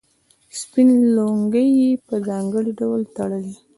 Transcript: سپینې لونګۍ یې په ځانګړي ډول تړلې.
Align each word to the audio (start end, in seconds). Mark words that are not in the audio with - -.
سپینې 0.59 0.95
لونګۍ 1.15 1.69
یې 1.81 1.91
په 2.07 2.15
ځانګړي 2.27 2.71
ډول 2.79 3.01
تړلې. 3.15 3.53